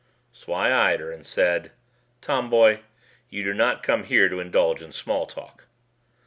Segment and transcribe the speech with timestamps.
[0.33, 1.73] So I eyed her and said,
[2.21, 2.79] "Tomboy,
[3.29, 5.65] you did not come here to indulge in small talk."